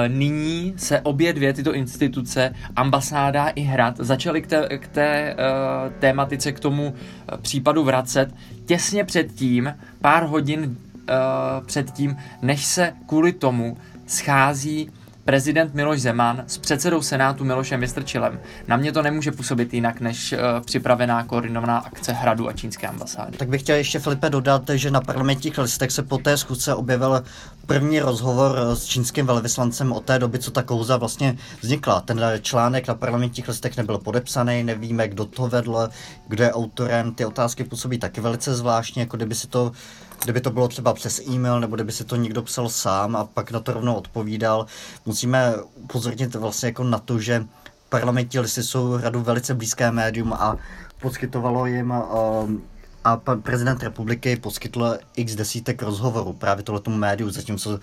nyní 0.08 0.74
se 0.76 1.00
obě 1.00 1.32
dvě 1.32 1.52
tyto 1.52 1.74
instituce, 1.74 2.54
ambasáda 2.76 3.48
i 3.48 3.60
Hrad, 3.60 3.96
začaly 3.98 4.42
k 4.42 4.46
té, 4.46 4.78
k 4.78 4.88
té 4.88 5.34
uh, 5.34 5.92
tématice, 5.98 6.52
k 6.52 6.60
tomu 6.60 6.94
případu 7.42 7.84
vracet 7.84 8.34
těsně 8.66 9.04
předtím, 9.04 9.74
pár 10.00 10.26
hodin 10.26 10.60
uh, 10.60 11.66
předtím, 11.66 12.16
než 12.42 12.64
se 12.64 12.92
kvůli 13.06 13.32
tomu 13.32 13.76
schází 14.06 14.90
prezident 15.26 15.74
Miloš 15.74 16.00
Zeman 16.00 16.44
s 16.46 16.58
předsedou 16.58 17.02
Senátu 17.02 17.44
Milošem 17.44 17.80
Vystrčilem. 17.80 18.40
Na 18.68 18.76
mě 18.76 18.92
to 18.92 19.02
nemůže 19.02 19.32
působit 19.32 19.74
jinak 19.74 20.00
než 20.00 20.32
uh, 20.32 20.38
připravená 20.64 21.24
koordinovaná 21.24 21.78
akce 21.78 22.12
Hradu 22.12 22.48
a 22.48 22.52
čínské 22.52 22.86
ambasády. 22.86 23.36
Tak 23.36 23.48
bych 23.48 23.60
chtěl 23.62 23.76
ještě 23.76 23.98
Filipe 23.98 24.30
dodat, 24.30 24.62
že 24.74 24.90
na 24.90 25.00
parlamentních 25.00 25.58
listech 25.58 25.90
se 25.90 26.02
po 26.02 26.18
té 26.18 26.36
schůzce 26.36 26.74
objevil 26.74 27.24
první 27.66 28.00
rozhovor 28.00 28.58
s 28.74 28.84
čínským 28.84 29.26
velvyslancem 29.26 29.92
o 29.92 30.00
té 30.00 30.18
doby, 30.18 30.38
co 30.38 30.50
ta 30.50 30.62
kouza 30.62 30.96
vlastně 30.96 31.38
vznikla. 31.60 32.00
Ten 32.00 32.20
článek 32.42 32.88
na 32.88 32.94
parlamentních 32.94 33.48
listech 33.48 33.76
nebyl 33.76 33.98
podepsaný, 33.98 34.64
nevíme, 34.64 35.08
kdo 35.08 35.24
to 35.24 35.48
vedl, 35.48 35.88
kdo 36.28 36.44
je 36.44 36.52
autorem. 36.52 37.14
Ty 37.14 37.24
otázky 37.24 37.64
působí 37.64 37.98
taky 37.98 38.20
velice 38.20 38.54
zvláštně, 38.54 39.02
jako 39.02 39.16
kdyby 39.16 39.34
si 39.34 39.46
to 39.46 39.72
kdyby 40.22 40.40
to 40.40 40.50
bylo 40.50 40.68
třeba 40.68 40.94
přes 40.94 41.20
e-mail, 41.28 41.60
nebo 41.60 41.76
kdyby 41.76 41.92
si 41.92 42.04
to 42.04 42.16
někdo 42.16 42.42
psal 42.42 42.68
sám 42.68 43.16
a 43.16 43.24
pak 43.24 43.50
na 43.50 43.60
to 43.60 43.72
rovnou 43.72 43.94
odpovídal. 43.94 44.66
Musíme 45.06 45.54
upozornit 45.74 46.34
vlastně 46.34 46.68
jako 46.68 46.84
na 46.84 46.98
to, 46.98 47.18
že 47.18 47.44
parlamentní 47.88 48.40
listy 48.40 48.62
jsou 48.62 48.96
radu 48.96 49.22
velice 49.22 49.54
blízké 49.54 49.90
médium 49.90 50.32
a 50.32 50.56
poskytovalo 51.00 51.66
jim 51.66 51.90
um, 51.90 52.62
a 53.04 53.16
pan 53.16 53.42
prezident 53.42 53.82
republiky 53.82 54.36
poskytl 54.36 54.98
x 55.16 55.34
desítek 55.34 55.82
rozhovorů 55.82 56.32
právě 56.32 56.64
tohleto 56.64 56.90
médiu, 56.90 57.30
zatímco 57.30 57.78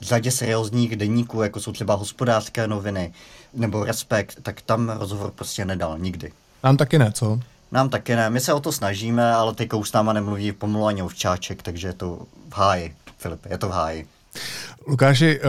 v 0.00 0.04
řadě 0.04 0.30
seriózních 0.30 0.96
denníků, 0.96 1.42
jako 1.42 1.60
jsou 1.60 1.72
třeba 1.72 1.94
hospodářské 1.94 2.66
noviny 2.66 3.12
nebo 3.54 3.84
Respekt, 3.84 4.38
tak 4.42 4.60
tam 4.60 4.88
rozhovor 4.88 5.30
prostě 5.30 5.64
nedal 5.64 5.98
nikdy. 5.98 6.32
Nám 6.64 6.76
taky 6.76 6.98
ne, 6.98 7.12
co? 7.12 7.40
Nám 7.72 7.88
taky 7.88 8.16
ne, 8.16 8.30
my 8.30 8.40
se 8.40 8.52
o 8.52 8.60
to 8.60 8.72
snažíme, 8.72 9.34
ale 9.34 9.54
ty 9.54 9.68
s 9.82 9.92
náma 9.92 10.12
nemluví 10.12 10.52
pomalu 10.52 10.86
ani 10.86 11.02
ovčáček, 11.02 11.62
takže 11.62 11.88
je 11.88 11.92
to 11.92 12.26
v 12.48 12.54
háji, 12.54 12.96
Filip, 13.18 13.46
je 13.46 13.58
to 13.58 13.68
v 13.68 13.72
háji. 13.72 14.08
Lukáši, 14.86 15.40
uh, 15.40 15.48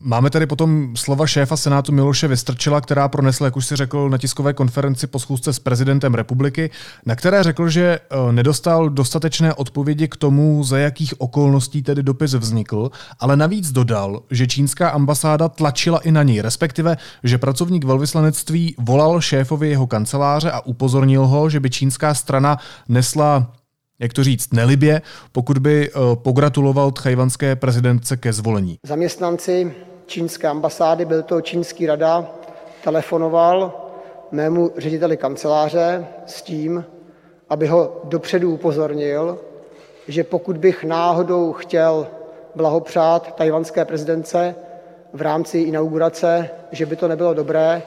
máme 0.00 0.30
tady 0.30 0.46
potom 0.46 0.96
slova 0.96 1.26
šéfa 1.26 1.56
Senátu 1.56 1.92
Miloše 1.92 2.28
Vystrčila, 2.28 2.80
která 2.80 3.08
pronesla, 3.08 3.46
jak 3.46 3.56
už 3.56 3.66
si 3.66 3.76
řekl, 3.76 4.08
na 4.08 4.18
tiskové 4.18 4.52
konferenci 4.52 5.06
po 5.06 5.18
schůzce 5.18 5.52
s 5.52 5.58
prezidentem 5.58 6.14
republiky, 6.14 6.70
na 7.06 7.16
které 7.16 7.42
řekl, 7.42 7.68
že 7.68 7.98
uh, 7.98 8.32
nedostal 8.32 8.90
dostatečné 8.90 9.54
odpovědi 9.54 10.08
k 10.08 10.16
tomu, 10.16 10.64
za 10.64 10.78
jakých 10.78 11.20
okolností 11.20 11.82
tedy 11.82 12.02
dopis 12.02 12.34
vznikl, 12.34 12.90
ale 13.20 13.36
navíc 13.36 13.72
dodal, 13.72 14.22
že 14.30 14.46
čínská 14.46 14.88
ambasáda 14.88 15.48
tlačila 15.48 15.98
i 15.98 16.12
na 16.12 16.22
něj, 16.22 16.40
respektive, 16.40 16.96
že 17.22 17.38
pracovník 17.38 17.84
velvyslanectví 17.84 18.74
volal 18.78 19.20
šéfovi 19.20 19.68
jeho 19.68 19.86
kanceláře 19.86 20.50
a 20.50 20.60
upozornil 20.60 21.26
ho, 21.26 21.50
že 21.50 21.60
by 21.60 21.70
čínská 21.70 22.14
strana 22.14 22.58
nesla 22.88 23.52
jak 23.98 24.12
to 24.12 24.24
říct, 24.24 24.52
nelibě, 24.52 25.02
pokud 25.32 25.58
by 25.58 25.90
uh, 25.90 26.14
pogratuloval 26.14 26.90
tchajvanské 26.90 27.56
prezidentce 27.56 28.16
ke 28.16 28.32
zvolení. 28.32 28.78
Zaměstnanci 28.82 29.74
čínské 30.06 30.48
ambasády, 30.48 31.04
byl 31.04 31.22
to 31.22 31.40
čínský 31.40 31.86
rada, 31.86 32.26
telefonoval 32.84 33.72
mému 34.32 34.70
řediteli 34.76 35.16
kanceláře 35.16 36.06
s 36.26 36.42
tím, 36.42 36.84
aby 37.48 37.66
ho 37.66 38.00
dopředu 38.04 38.50
upozornil, 38.50 39.38
že 40.08 40.24
pokud 40.24 40.56
bych 40.56 40.84
náhodou 40.84 41.52
chtěl 41.52 42.06
blahopřát 42.54 43.36
tajvanské 43.36 43.84
prezidence 43.84 44.54
v 45.12 45.22
rámci 45.22 45.58
inaugurace, 45.58 46.50
že 46.72 46.86
by 46.86 46.96
to 46.96 47.08
nebylo 47.08 47.34
dobré 47.34 47.82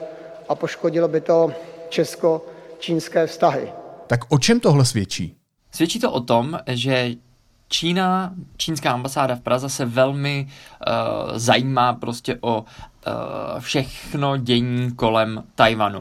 a 0.48 0.54
poškodilo 0.54 1.08
by 1.08 1.20
to 1.20 1.52
česko-čínské 1.88 3.26
vztahy. 3.26 3.72
Tak 4.06 4.20
o 4.28 4.38
čem 4.38 4.60
tohle 4.60 4.84
svědčí? 4.84 5.39
Svědčí 5.70 6.00
to 6.00 6.12
o 6.12 6.20
tom, 6.20 6.58
že 6.66 7.10
Čína, 7.68 8.32
čínská 8.56 8.92
ambasáda 8.92 9.36
v 9.36 9.40
Praze 9.40 9.68
se 9.68 9.84
velmi 9.84 10.48
uh, 10.48 11.38
zajímá 11.38 11.92
prostě 11.92 12.38
o 12.40 12.60
uh, 12.60 12.64
všechno 13.60 14.36
dění 14.36 14.92
kolem 14.92 15.44
Tajvanu 15.54 16.00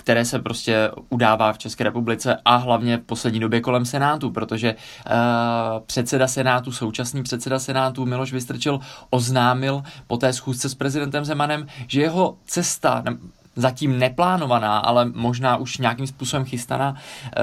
které 0.00 0.24
se 0.24 0.38
prostě 0.38 0.90
udává 1.08 1.52
v 1.52 1.58
České 1.58 1.84
republice 1.84 2.36
a 2.44 2.56
hlavně 2.56 2.96
v 2.96 3.00
poslední 3.00 3.40
době 3.40 3.60
kolem 3.60 3.84
Senátu, 3.84 4.30
protože 4.30 4.74
uh, 4.74 5.12
předseda 5.86 6.28
Senátu, 6.28 6.72
současný 6.72 7.22
předseda 7.22 7.58
Senátu 7.58 8.06
Miloš 8.06 8.32
Vystrčil 8.32 8.80
oznámil 9.10 9.82
po 10.06 10.16
té 10.16 10.32
schůzce 10.32 10.68
s 10.68 10.74
prezidentem 10.74 11.24
Zemanem, 11.24 11.66
že 11.86 12.00
jeho 12.00 12.36
cesta, 12.46 13.04
zatím 13.56 13.98
neplánovaná, 13.98 14.78
ale 14.78 15.04
možná 15.14 15.56
už 15.56 15.78
nějakým 15.78 16.06
způsobem 16.06 16.44
chystaná 16.44 16.96
eh, 16.96 17.40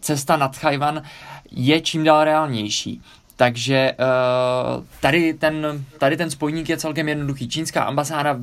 cesta 0.00 0.36
nad 0.36 0.56
Chajvan 0.56 1.02
je 1.50 1.80
čím 1.80 2.04
dál 2.04 2.24
reálnější. 2.24 3.02
Takže 3.36 3.76
eh, 3.76 3.96
tady 5.00 5.34
ten, 5.34 5.84
tady 5.98 6.16
ten 6.16 6.30
spojník 6.30 6.68
je 6.68 6.76
celkem 6.76 7.08
jednoduchý. 7.08 7.48
Čínská 7.48 7.82
ambasáda 7.82 8.36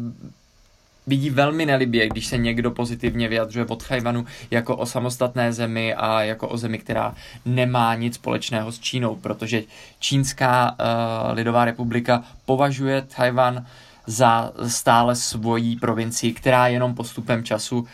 vidí 1.07 1.29
velmi 1.29 1.65
nelibě, 1.65 2.10
když 2.10 2.25
se 2.25 2.38
někdo 2.38 2.72
pozitivně 2.72 3.27
vyjadřuje 3.27 3.65
od 3.65 3.84
Chajvanu 3.84 4.25
jako 4.51 4.75
o 4.75 4.86
samostatné 4.86 5.53
zemi 5.53 5.93
a 5.93 6.22
jako 6.22 6.48
o 6.48 6.57
zemi, 6.57 6.77
která 6.77 7.15
nemá 7.46 7.96
nic 7.96 8.15
společného 8.15 8.72
s 8.72 8.79
Čínou, 8.79 9.15
protože 9.15 9.63
Čínská 10.00 10.72
uh, 10.72 11.36
lidová 11.36 11.65
republika 11.65 12.24
považuje 12.46 13.01
Tajvan 13.01 13.65
za 14.08 14.52
stále 14.68 15.16
svojí 15.16 15.76
provincii, 15.76 16.34
která 16.34 16.68
jenom 16.68 16.96
postupem 16.96 17.44
času 17.44 17.80
uh, 17.80 17.86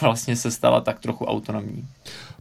vlastně 0.00 0.36
se 0.36 0.50
stala 0.50 0.80
tak 0.80 1.00
trochu 1.00 1.24
autonomní. 1.24 1.84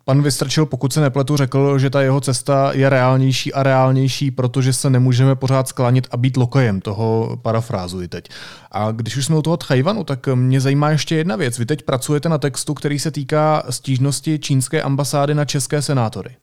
Pan 0.06 0.22
Vystrčil, 0.22 0.66
pokud 0.66 0.94
se 0.94 1.02
nepletu, 1.02 1.38
řekl, 1.38 1.80
že 1.80 1.90
ta 1.90 2.02
jeho 2.02 2.22
cesta 2.22 2.72
je 2.74 2.90
reálnější 2.90 3.54
a 3.54 3.64
reálnější, 3.64 4.32
protože 4.32 4.74
se 4.74 4.90
nemůžeme 4.90 5.36
pořád 5.36 5.68
sklanit 5.68 6.08
a 6.12 6.18
být 6.18 6.38
lokajem, 6.38 6.82
toho 6.82 7.38
parafrázuji 7.42 8.08
teď. 8.08 8.30
A 8.72 8.92
když 8.92 9.18
už 9.18 9.26
jsme 9.26 9.36
u 9.36 9.42
toho 9.42 9.58
Tchajvanu, 9.58 10.04
tak 10.04 10.28
mě 10.28 10.62
zajímá 10.62 10.90
ještě 10.90 11.16
jedna 11.16 11.36
věc. 11.36 11.60
Vy 11.60 11.66
teď 11.66 11.82
pracujete 11.82 12.30
na 12.30 12.38
textu, 12.38 12.74
který 12.74 13.00
se 13.00 13.12
týká 13.12 13.64
stížnosti 13.70 14.40
čínské 14.40 14.82
ambasády 14.82 15.36
na 15.36 15.46
české 15.46 15.82
senátory. 15.82 16.36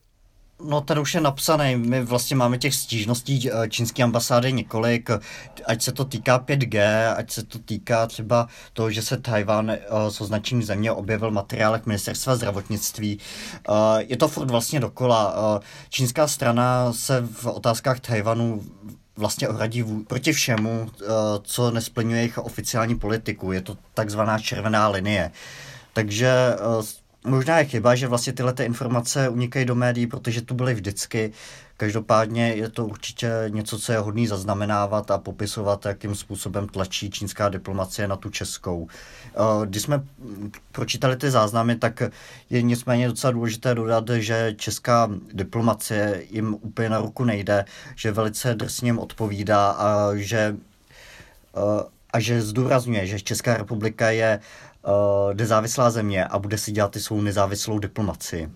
No 0.63 0.81
ten 0.81 0.99
už 0.99 1.13
je 1.13 1.21
napsaný. 1.21 1.75
My 1.75 2.05
vlastně 2.05 2.35
máme 2.35 2.57
těch 2.57 2.75
stížností 2.75 3.49
eh, 3.49 3.69
čínské 3.69 4.03
ambasády 4.03 4.53
několik, 4.53 5.09
ať 5.65 5.81
se 5.81 5.91
to 5.91 6.05
týká 6.05 6.39
5G, 6.39 6.79
ať 7.17 7.31
se 7.31 7.43
to 7.43 7.59
týká 7.59 8.07
třeba 8.07 8.47
toho, 8.73 8.91
že 8.91 9.01
se 9.01 9.17
Tajván 9.17 9.71
s 10.09 10.21
označením 10.21 10.63
země 10.63 10.91
objevil 10.91 11.31
v 11.31 11.33
materiálech 11.33 11.85
ministerstva 11.85 12.35
zdravotnictví. 12.35 13.19
Uh, 13.69 13.75
je 13.97 14.17
to 14.17 14.27
furt 14.27 14.51
vlastně 14.51 14.79
dokola. 14.79 15.35
Čínská 15.89 16.27
strana 16.27 16.93
se 16.93 17.27
v 17.31 17.45
otázkách 17.45 17.99
Tajvanu 17.99 18.63
vlastně 19.17 19.47
ohradí 19.49 19.83
proti 19.83 20.33
všemu, 20.33 20.89
co 21.43 21.71
nesplňuje 21.71 22.17
jejich 22.17 22.37
oficiální 22.37 22.95
politiku. 22.95 23.51
Je 23.51 23.61
to 23.61 23.77
takzvaná 23.93 24.39
červená 24.39 24.87
linie. 24.87 25.31
Takže 25.93 26.33
Možná 27.25 27.59
je 27.59 27.65
chyba, 27.65 27.95
že 27.95 28.07
vlastně 28.07 28.33
tyhle 28.33 28.53
ty 28.53 28.63
informace 28.63 29.29
unikají 29.29 29.65
do 29.65 29.75
médií, 29.75 30.07
protože 30.07 30.41
tu 30.41 30.53
byly 30.55 30.73
vždycky. 30.73 31.31
Každopádně 31.77 32.47
je 32.47 32.69
to 32.69 32.85
určitě 32.85 33.31
něco, 33.47 33.79
co 33.79 33.91
je 33.91 33.97
hodný 33.97 34.27
zaznamenávat 34.27 35.11
a 35.11 35.17
popisovat, 35.17 35.85
jakým 35.85 36.15
způsobem 36.15 36.67
tlačí 36.67 37.09
čínská 37.11 37.49
diplomacie 37.49 38.07
na 38.07 38.15
tu 38.15 38.29
českou. 38.29 38.87
Eh, 39.27 39.65
když 39.65 39.81
jsme 39.83 40.03
pročítali 40.71 41.15
ty 41.15 41.31
záznamy, 41.31 41.75
tak 41.75 42.03
je 42.49 42.61
nicméně 42.61 43.07
docela 43.07 43.31
důležité 43.31 43.75
dodat, 43.75 44.09
že 44.09 44.53
česká 44.57 45.09
diplomacie 45.33 46.23
jim 46.29 46.53
úplně 46.61 46.89
na 46.89 46.99
ruku 46.99 47.23
nejde, 47.23 47.65
že 47.95 48.11
velice 48.11 48.55
drsně 48.55 48.87
jim 48.87 48.99
odpovídá 48.99 49.71
a 49.71 50.15
že, 50.15 50.55
eh, 51.55 51.83
a 52.13 52.19
že 52.19 52.41
zdůrazňuje, 52.41 53.07
že 53.07 53.19
Česká 53.19 53.57
republika 53.57 54.09
je 54.09 54.39
nezávislá 55.33 55.91
země 55.91 56.25
a 56.25 56.39
bude 56.39 56.57
si 56.57 56.71
dělat 56.71 56.91
ty 56.91 56.99
svou 56.99 57.21
nezávislou 57.21 57.79
diplomaci. 57.79 58.49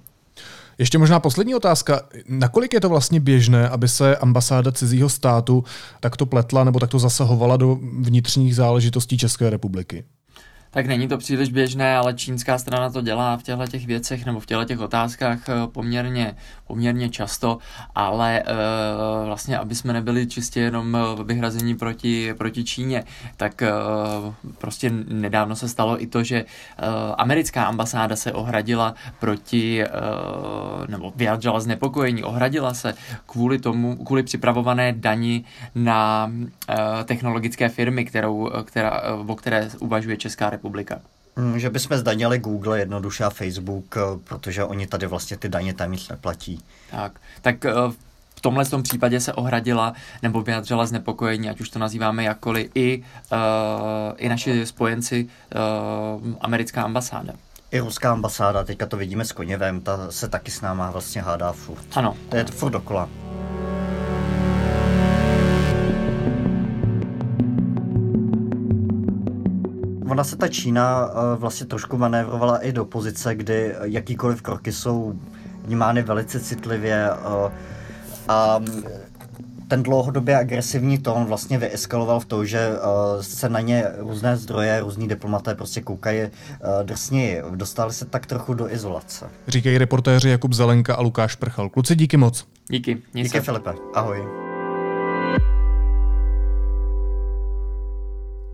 Ještě 0.77 0.97
možná 0.97 1.19
poslední 1.19 1.55
otázka. 1.55 2.01
Nakolik 2.27 2.73
je 2.73 2.81
to 2.81 2.89
vlastně 2.89 3.19
běžné, 3.19 3.69
aby 3.69 3.87
se 3.87 4.17
ambasáda 4.17 4.71
cizího 4.71 5.09
státu 5.09 5.63
takto 5.99 6.25
pletla 6.25 6.63
nebo 6.63 6.79
takto 6.79 6.99
zasahovala 6.99 7.57
do 7.57 7.77
vnitřních 7.99 8.55
záležitostí 8.55 9.17
České 9.17 9.49
republiky? 9.49 10.03
Tak 10.77 10.85
není 10.85 11.07
to 11.07 11.17
příliš 11.17 11.49
běžné, 11.49 11.97
ale 11.97 12.13
čínská 12.13 12.57
strana 12.57 12.89
to 12.89 13.01
dělá 13.01 13.37
v 13.37 13.43
těchto 13.43 13.67
těch 13.67 13.85
věcech 13.87 14.25
nebo 14.25 14.39
v 14.39 14.45
těchto 14.45 14.65
těch 14.65 14.79
otázkách 14.79 15.49
eh, 15.49 15.53
poměrně, 15.67 16.35
poměrně 16.67 17.09
často, 17.09 17.57
ale 17.95 18.43
uh, 18.43 19.25
vlastně, 19.25 19.57
aby 19.57 19.75
jsme 19.75 19.93
nebyli 19.93 20.27
čistě 20.27 20.59
jenom 20.59 20.95
eh, 20.95 21.23
vyhrazení 21.23 21.75
proti, 21.75 22.33
proti 22.33 22.63
Číně, 22.63 23.03
tak 23.37 23.63
prostě 24.57 24.91
nedávno 25.07 25.55
se 25.55 25.69
stalo 25.69 26.03
i 26.03 26.07
to, 26.07 26.23
že 26.23 26.45
americká 27.17 27.63
ambasáda 27.63 28.15
se 28.15 28.33
ohradila 28.33 28.93
proti, 29.19 29.83
nebo 30.87 31.13
vyjádřila 31.15 31.59
znepokojení, 31.59 32.23
ohradila 32.23 32.73
se 32.73 32.93
kvůli 33.25 33.59
tomu, 33.59 33.95
kvůli 33.95 34.23
připravované 34.23 34.93
dani 34.93 35.45
na 35.75 36.31
technologické 37.05 37.69
firmy, 37.69 38.05
kterou, 38.05 38.49
která, 38.63 39.01
o 39.27 39.35
které 39.35 39.69
uvažuje 39.79 40.17
Česká 40.17 40.49
republika 40.49 40.66
republika. 40.67 40.99
Hmm, 41.35 41.59
že 41.59 41.69
bychom 41.69 41.97
zdanili 41.97 42.39
Google 42.39 42.79
jednoduše 42.79 43.23
a 43.23 43.29
Facebook, 43.29 43.97
eh, 43.97 44.01
protože 44.23 44.63
oni 44.63 44.87
tady 44.87 45.07
vlastně 45.07 45.37
ty 45.37 45.49
daně 45.49 45.73
tam 45.73 45.91
nic 45.91 46.09
neplatí. 46.09 46.59
Tak, 46.91 47.11
tak 47.41 47.65
eh, 47.65 47.71
v 48.37 48.41
tomhle 48.41 48.65
tom 48.65 48.83
případě 48.83 49.19
se 49.19 49.33
ohradila 49.33 49.93
nebo 50.21 50.41
vyjadřila 50.41 50.85
znepokojení, 50.85 51.49
ať 51.49 51.61
už 51.61 51.69
to 51.69 51.79
nazýváme 51.79 52.23
jakkoliv, 52.23 52.71
i, 52.75 53.03
uh, 53.31 53.37
i 54.17 54.29
naši 54.29 54.65
spojenci 54.65 55.25
uh, 55.25 56.33
americká 56.41 56.83
ambasáda. 56.83 57.33
I 57.71 57.79
ruská 57.79 58.11
ambasáda, 58.11 58.63
teďka 58.63 58.85
to 58.85 58.97
vidíme 58.97 59.25
s 59.25 59.31
Koněvem, 59.31 59.81
ta 59.81 60.11
se 60.11 60.27
taky 60.27 60.51
s 60.51 60.61
náma 60.61 60.91
vlastně 60.91 61.21
hádá 61.21 61.51
furt. 61.51 61.85
Ano. 61.95 62.17
To 62.29 62.37
je 62.37 62.43
furt 62.43 62.71
dokola. 62.71 63.09
Ona 70.17 70.23
se 70.23 70.37
ta 70.37 70.47
Čína 70.47 71.09
eh, 71.09 71.35
vlastně 71.35 71.67
trošku 71.67 71.97
manévrovala 71.97 72.57
i 72.57 72.71
do 72.71 72.85
pozice, 72.85 73.35
kdy 73.35 73.75
jakýkoliv 73.83 74.41
kroky 74.41 74.71
jsou 74.71 75.13
vnímány 75.63 76.01
velice 76.01 76.39
citlivě 76.39 77.09
eh, 77.11 77.51
a 78.27 78.59
ten 79.67 79.83
dlouhodobě 79.83 80.37
agresivní 80.37 80.97
tón 80.97 81.25
vlastně 81.25 81.57
vyeskaloval 81.57 82.19
v 82.19 82.25
to, 82.25 82.45
že 82.45 82.69
uh, 82.69 83.21
se 83.21 83.49
na 83.49 83.59
ně 83.59 83.85
různé 83.97 84.37
zdroje, 84.37 84.79
různí 84.79 85.07
diplomaté 85.07 85.55
prostě 85.55 85.81
koukají 85.81 86.21
uh, 86.21 86.29
drsněji. 86.83 87.41
Dostali 87.55 87.93
se 87.93 88.05
tak 88.05 88.25
trochu 88.25 88.53
do 88.53 88.71
izolace. 88.71 89.25
Říkají 89.47 89.77
reportéři 89.77 90.29
Jakub 90.29 90.53
Zelenka 90.53 90.95
a 90.95 91.01
Lukáš 91.01 91.35
Prchal. 91.35 91.69
Kluci, 91.69 91.95
díky 91.95 92.17
moc. 92.17 92.47
Díky. 92.69 93.01
Díky, 93.13 93.41
Filipe. 93.41 93.73
Ahoj. 93.93 94.46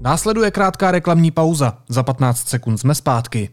Následuje 0.03 0.51
krátká 0.51 0.91
reklamní 0.91 1.31
pauza. 1.31 1.77
Za 1.89 2.03
15 2.03 2.47
sekund 2.47 2.77
jsme 2.77 2.95
zpátky. 2.95 3.49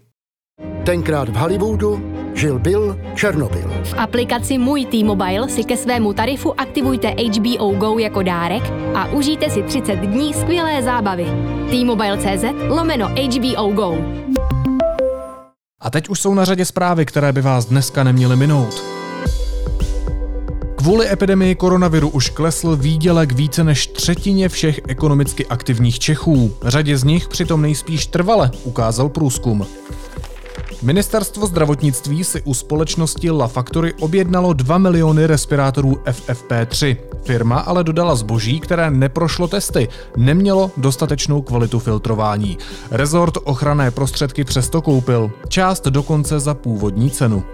Tenkrát 0.85 1.29
v 1.29 1.37
Hollywoodu 1.37 2.03
žil 2.35 2.59
Bill 2.59 2.97
Černobyl. 3.15 3.71
V 3.85 3.95
aplikaci 3.99 4.59
Můj 4.59 4.85
T-Mobile 4.85 5.49
si 5.49 5.65
ke 5.65 5.77
svému 5.77 6.13
tarifu 6.13 6.61
aktivujte 6.61 7.09
HBO 7.09 7.71
Go 7.71 7.99
jako 7.99 8.23
dárek 8.23 8.63
a 8.95 9.07
užijte 9.07 9.51
si 9.51 9.63
30 9.63 9.97
dní 9.97 10.35
skvělé 10.35 10.83
zábavy. 10.83 11.25
T-Mobile.cz 11.71 12.45
lomeno 12.69 13.09
HBO 13.09 13.73
Go. 13.73 13.99
A 15.81 15.91
teď 15.91 16.09
už 16.09 16.21
jsou 16.21 16.35
na 16.35 16.45
řadě 16.45 16.65
zprávy, 16.65 17.07
které 17.07 17.33
by 17.33 17.41
vás 17.41 17.65
dneska 17.65 18.05
neměly 18.05 18.37
minout. 18.37 19.00
Kvůli 20.81 21.13
epidemii 21.13 21.55
koronaviru 21.55 22.09
už 22.09 22.31
klesl 22.31 22.77
výdělek 22.77 23.33
více 23.33 23.65
než 23.65 23.87
třetině 23.87 24.49
všech 24.49 24.81
ekonomicky 24.89 25.47
aktivních 25.47 25.99
Čechů. 25.99 26.53
Řadě 26.63 26.99
z 26.99 27.05
nich 27.05 27.29
přitom 27.29 27.63
nejspíš 27.63 28.07
trvale, 28.07 28.51
ukázal 28.65 29.09
průzkum. 29.09 29.67
Ministerstvo 30.83 31.47
zdravotnictví 31.47 32.25
si 32.25 32.43
u 32.43 32.55
společnosti 32.55 33.31
La 33.31 33.49
Factory 33.49 33.95
objednalo 34.01 34.53
2 34.53 34.79
miliony 34.79 35.27
respirátorů 35.27 35.93
FFP3. 35.93 36.97
Firma 37.25 37.59
ale 37.59 37.85
dodala 37.85 38.15
zboží, 38.15 38.61
které 38.61 38.91
neprošlo 38.91 39.49
testy, 39.49 39.89
nemělo 40.17 40.71
dostatečnou 40.77 41.43
kvalitu 41.43 41.79
filtrování. 41.79 42.59
Rezort 42.91 43.39
ochranné 43.45 43.91
prostředky 43.91 44.45
přesto 44.45 44.83
koupil, 44.83 45.31
část 45.49 45.87
dokonce 45.87 46.41
za 46.41 46.55
původní 46.55 47.11
cenu. 47.11 47.45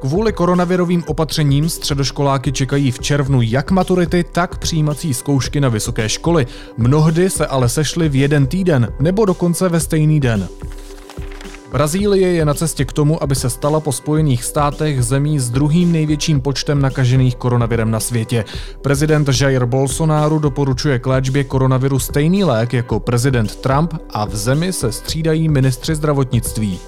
Kvůli 0.00 0.32
koronavirovým 0.32 1.04
opatřením 1.06 1.68
středoškoláky 1.68 2.52
čekají 2.52 2.90
v 2.90 2.98
červnu 2.98 3.42
jak 3.42 3.70
maturity, 3.70 4.24
tak 4.32 4.58
přijímací 4.58 5.14
zkoušky 5.14 5.60
na 5.60 5.68
vysoké 5.68 6.08
školy. 6.08 6.46
Mnohdy 6.76 7.30
se 7.30 7.46
ale 7.46 7.68
sešly 7.68 8.08
v 8.08 8.14
jeden 8.14 8.46
týden 8.46 8.92
nebo 9.00 9.24
dokonce 9.24 9.68
ve 9.68 9.80
stejný 9.80 10.20
den. 10.20 10.48
Brazílie 11.72 12.32
je 12.32 12.44
na 12.44 12.54
cestě 12.54 12.84
k 12.84 12.92
tomu, 12.92 13.22
aby 13.22 13.34
se 13.34 13.50
stala 13.50 13.80
po 13.80 13.92
Spojených 13.92 14.44
státech 14.44 15.02
zemí 15.04 15.38
s 15.38 15.50
druhým 15.50 15.92
největším 15.92 16.40
počtem 16.40 16.82
nakažených 16.82 17.36
koronavirem 17.36 17.90
na 17.90 18.00
světě. 18.00 18.44
Prezident 18.82 19.28
Jair 19.40 19.66
Bolsonaro 19.66 20.38
doporučuje 20.38 20.98
k 20.98 21.06
léčbě 21.06 21.44
koronaviru 21.44 21.98
stejný 21.98 22.44
lék 22.44 22.72
jako 22.72 23.00
prezident 23.00 23.56
Trump 23.56 23.94
a 24.10 24.24
v 24.24 24.36
zemi 24.36 24.72
se 24.72 24.92
střídají 24.92 25.48
ministři 25.48 25.94
zdravotnictví. 25.94 26.78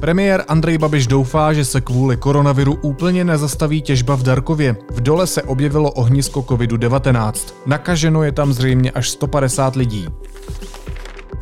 Premiér 0.00 0.44
Andrej 0.48 0.78
Babiš 0.78 1.06
doufá, 1.06 1.52
že 1.52 1.64
se 1.64 1.80
kvůli 1.80 2.16
koronaviru 2.16 2.78
úplně 2.82 3.24
nezastaví 3.24 3.82
těžba 3.82 4.14
v 4.14 4.22
Darkově. 4.22 4.76
V 4.90 5.00
dole 5.00 5.26
se 5.26 5.42
objevilo 5.42 5.90
ohnisko 5.90 6.40
COVID-19. 6.40 7.32
Nakaženo 7.66 8.22
je 8.22 8.32
tam 8.32 8.52
zřejmě 8.52 8.90
až 8.90 9.10
150 9.10 9.76
lidí. 9.76 10.06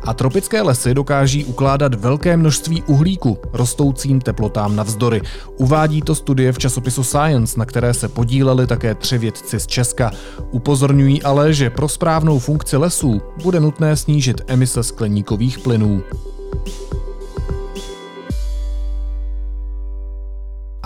A 0.03 0.13
tropické 0.13 0.61
lesy 0.61 0.93
dokáží 0.93 1.45
ukládat 1.45 1.93
velké 1.93 2.37
množství 2.37 2.83
uhlíku 2.87 3.37
rostoucím 3.53 4.21
teplotám 4.21 4.75
navzdory. 4.75 5.21
Uvádí 5.57 6.01
to 6.01 6.15
studie 6.15 6.51
v 6.51 6.57
časopisu 6.57 7.03
Science, 7.03 7.59
na 7.59 7.65
které 7.65 7.93
se 7.93 8.07
podíleli 8.07 8.67
také 8.67 8.95
tři 8.95 9.17
vědci 9.17 9.59
z 9.59 9.67
Česka. 9.67 10.11
Upozorňují 10.51 11.23
ale, 11.23 11.53
že 11.53 11.69
pro 11.69 11.89
správnou 11.89 12.39
funkci 12.39 12.77
lesů 12.77 13.21
bude 13.43 13.59
nutné 13.59 13.95
snížit 13.95 14.41
emise 14.47 14.83
skleníkových 14.83 15.59
plynů. 15.59 16.03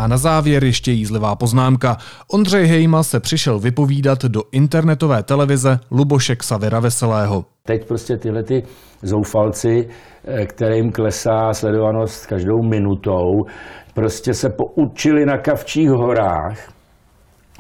A 0.02 0.08
na 0.08 0.18
závěr 0.18 0.64
ještě 0.64 0.92
jízlivá 0.92 1.36
poznámka. 1.36 1.98
Ondřej 2.32 2.66
Hejma 2.68 3.04
se 3.04 3.20
přišel 3.20 3.60
vypovídat 3.60 4.26
do 4.26 4.44
internetové 4.52 5.24
televize 5.24 5.80
Luboše 5.92 6.36
Xavera 6.36 6.80
Veselého. 6.80 7.46
Teď 7.64 7.88
prostě 7.88 8.18
tyhle 8.18 8.44
ty 8.44 8.64
zoufalci, 9.02 9.88
eh, 10.26 10.46
kterým 10.46 10.92
klesá 10.92 11.54
sledovanost 11.54 12.26
každou 12.26 12.64
minutou, 12.64 13.46
prostě 13.94 14.34
se 14.34 14.50
poučili 14.50 15.26
na 15.26 15.38
Kavčích 15.38 15.90
horách, 15.90 16.58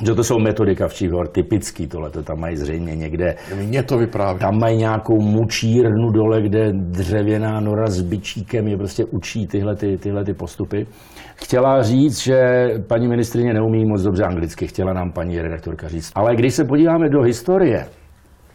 že 0.05 0.15
to 0.15 0.23
jsou 0.23 0.39
metody 0.39 0.75
Kavčích 0.75 1.11
hor, 1.11 1.27
typický 1.27 1.87
tohle, 1.87 2.09
to 2.09 2.23
tam 2.23 2.39
mají 2.39 2.57
zřejmě 2.57 2.95
někde. 2.95 3.35
Mě 3.55 3.83
to 3.83 3.97
vypráví. 3.97 4.39
Tam 4.39 4.59
mají 4.59 4.77
nějakou 4.77 5.21
mučírnu 5.21 6.11
dole, 6.11 6.41
kde 6.41 6.73
dřevěná 6.73 7.59
nora 7.59 7.87
s 7.87 8.01
byčíkem 8.01 8.67
je 8.67 8.77
prostě 8.77 9.05
učí 9.05 9.47
tyhle, 9.47 9.75
ty, 9.75 9.97
tyhle 9.97 10.23
ty 10.23 10.33
postupy. 10.33 10.87
Chtěla 11.35 11.81
říct, 11.81 12.19
že 12.19 12.67
paní 12.87 13.07
ministrině 13.07 13.53
neumí 13.53 13.85
moc 13.85 14.01
dobře 14.01 14.23
anglicky, 14.23 14.67
chtěla 14.67 14.93
nám 14.93 15.11
paní 15.11 15.41
redaktorka 15.41 15.87
říct. 15.87 16.11
Ale 16.15 16.35
když 16.35 16.53
se 16.53 16.65
podíváme 16.65 17.09
do 17.09 17.21
historie, 17.21 17.87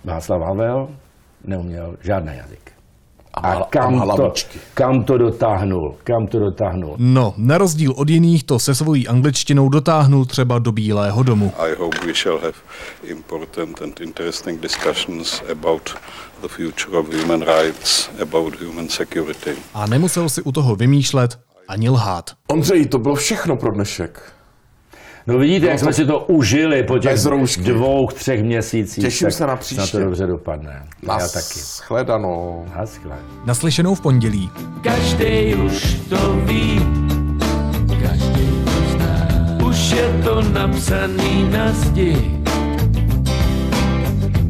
Václav 0.04 0.42
Havel 0.42 0.88
neuměl 1.44 1.96
žádný 2.02 2.32
jazyk. 2.36 2.75
A 3.36 3.66
kam 3.70 4.00
to, 4.16 4.32
kam 4.74 5.04
to 5.04 5.18
dotáhnul? 5.18 5.94
Kam 6.04 6.26
to 6.26 6.38
dotáhnul? 6.38 6.94
No, 6.98 7.34
na 7.36 7.58
rozdíl 7.58 7.92
od 7.96 8.08
jiných 8.10 8.44
to 8.44 8.58
se 8.58 8.74
svojí 8.74 9.08
angličtinou 9.08 9.68
dotáhnul 9.68 10.24
třeba 10.24 10.58
do 10.58 10.72
Bílého 10.72 11.22
domu. 11.22 11.52
I 11.58 11.74
hope 11.78 12.06
we 12.06 12.14
shall 12.14 12.38
have 12.38 12.52
important 13.02 13.82
and 13.82 14.00
interesting 14.00 14.60
discussions 14.60 15.42
about 15.52 15.82
the 16.40 16.48
future 16.48 16.98
of 16.98 17.06
human 17.14 17.40
rights, 17.40 18.10
about 18.22 18.60
human 18.60 18.88
security. 18.88 19.50
A 19.74 19.86
nemusel 19.86 20.28
si 20.28 20.42
u 20.42 20.52
toho 20.52 20.76
vymýšlet 20.76 21.38
ani 21.68 21.90
lhát. 21.90 22.30
Ondřej, 22.48 22.86
to 22.86 22.98
bylo 22.98 23.14
všechno 23.14 23.56
pro 23.56 23.70
dnešek. 23.72 24.35
No 25.26 25.38
vidíte, 25.38 25.66
jak 25.66 25.78
jsme 25.78 25.92
si 25.92 26.06
to 26.06 26.18
užili 26.18 26.82
po 26.82 26.98
těch 26.98 27.18
dvou, 27.58 28.06
třech 28.06 28.42
měsících. 28.42 29.04
Těším 29.04 29.30
se 29.30 29.46
na 29.46 29.56
příště. 29.56 29.80
Na 29.80 29.86
to 29.86 29.98
dobře 30.00 30.26
dopadne. 30.26 30.82
Nas 31.02 31.22
Já 31.22 31.40
taky. 31.40 31.58
Shledanou. 31.60 32.64
Naschle. 32.76 33.16
Naslyšenou 33.44 33.94
v 33.94 34.00
pondělí. 34.00 34.50
Každý 34.82 35.54
už 35.54 35.94
to 36.08 36.32
ví. 36.44 36.80
Každý 38.02 38.64
to 38.64 38.92
zná. 38.92 39.28
Už 39.68 39.90
je 39.90 40.20
to 40.24 40.42
napsaný 40.42 41.48
na 41.50 41.72
zdi. 41.72 42.40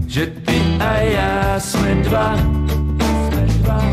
Že 0.06 0.26
ty 0.26 0.60
a 0.80 0.96
já 0.96 1.60
jsme 1.60 1.94
dva. 1.94 2.36
Jsme 3.28 3.46
dva. 3.46 3.84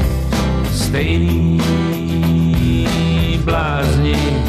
Stejný 0.73 1.61
blázni 3.45 4.42